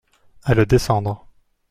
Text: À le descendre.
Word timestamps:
À 0.41 0.55
le 0.55 0.65
descendre. 0.65 1.27